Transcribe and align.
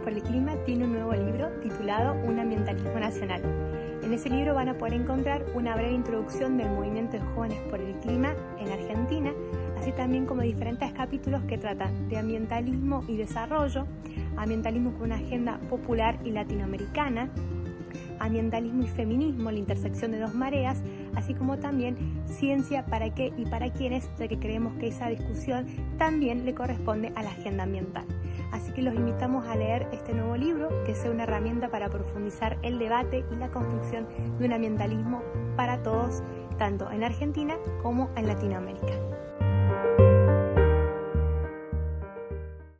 por 0.00 0.12
el 0.12 0.22
Clima 0.22 0.54
tiene 0.64 0.84
un 0.84 0.92
nuevo 0.92 1.12
libro 1.12 1.48
titulado 1.62 2.14
Un 2.24 2.38
ambientalismo 2.38 2.98
nacional. 2.98 3.42
En 4.02 4.12
ese 4.12 4.30
libro 4.30 4.54
van 4.54 4.68
a 4.68 4.78
poder 4.78 4.94
encontrar 4.94 5.44
una 5.54 5.74
breve 5.74 5.92
introducción 5.92 6.56
del 6.56 6.70
movimiento 6.70 7.18
de 7.18 7.22
jóvenes 7.34 7.58
por 7.70 7.80
el 7.80 7.94
clima 7.96 8.34
en 8.58 8.72
Argentina, 8.72 9.32
así 9.78 9.92
también 9.92 10.26
como 10.26 10.42
diferentes 10.42 10.90
capítulos 10.92 11.42
que 11.44 11.58
tratan 11.58 12.08
de 12.08 12.16
ambientalismo 12.16 13.04
y 13.08 13.16
desarrollo, 13.16 13.86
ambientalismo 14.36 14.92
con 14.94 15.04
una 15.04 15.16
agenda 15.16 15.58
popular 15.68 16.18
y 16.24 16.30
latinoamericana, 16.30 17.28
ambientalismo 18.18 18.82
y 18.82 18.88
feminismo, 18.88 19.50
la 19.50 19.58
intersección 19.58 20.12
de 20.12 20.20
dos 20.20 20.34
mareas, 20.34 20.82
así 21.14 21.34
como 21.34 21.58
también 21.58 21.96
ciencia 22.26 22.86
para 22.86 23.14
qué 23.14 23.32
y 23.36 23.44
para 23.44 23.70
quiénes, 23.70 24.08
ya 24.18 24.28
que 24.28 24.38
creemos 24.38 24.74
que 24.78 24.88
esa 24.88 25.08
discusión 25.08 25.66
también 25.98 26.44
le 26.44 26.54
corresponde 26.54 27.12
a 27.16 27.22
la 27.22 27.30
agenda 27.30 27.64
ambiental. 27.64 28.04
Que 28.80 28.84
los 28.86 28.94
invitamos 28.94 29.46
a 29.46 29.56
leer 29.56 29.88
este 29.92 30.14
nuevo 30.14 30.38
libro, 30.38 30.70
que 30.86 30.94
sea 30.94 31.10
una 31.10 31.24
herramienta 31.24 31.68
para 31.68 31.90
profundizar 31.90 32.56
el 32.62 32.78
debate 32.78 33.26
y 33.30 33.36
la 33.36 33.50
construcción 33.50 34.08
de 34.38 34.46
un 34.46 34.54
ambientalismo 34.54 35.22
para 35.54 35.82
todos, 35.82 36.22
tanto 36.56 36.90
en 36.90 37.04
Argentina 37.04 37.58
como 37.82 38.08
en 38.16 38.26
Latinoamérica. 38.26 38.94